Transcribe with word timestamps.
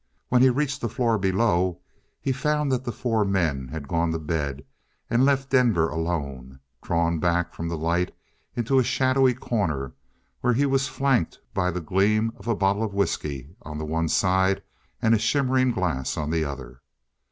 When 0.29 0.41
he 0.41 0.49
reached 0.49 0.81
the 0.81 0.89
floor 0.89 1.19
below, 1.19 1.79
he 2.19 2.31
found 2.31 2.71
that 2.71 2.85
the 2.85 2.91
four 2.91 3.23
men 3.23 3.67
had 3.67 3.87
gone 3.87 4.11
to 4.13 4.17
bed 4.17 4.65
and 5.11 5.25
left 5.25 5.51
Denver 5.51 5.89
alone, 5.89 6.59
drawn 6.81 7.19
back 7.19 7.53
from 7.53 7.67
the 7.69 7.77
light 7.77 8.11
into 8.55 8.79
a 8.79 8.83
shadowy 8.83 9.35
corner, 9.35 9.93
where 10.39 10.53
he 10.53 10.65
was 10.65 10.87
flanked 10.87 11.37
by 11.53 11.69
the 11.69 11.81
gleam 11.81 12.33
of 12.37 12.47
a 12.47 12.55
bottle 12.55 12.81
of 12.81 12.95
whisky 12.95 13.55
on 13.61 13.77
the 13.77 13.85
one 13.85 14.09
side 14.09 14.63
and 15.03 15.13
a 15.13 15.19
shimmering 15.19 15.69
glass 15.69 16.17
on 16.17 16.31
the 16.31 16.43
other. 16.45 16.81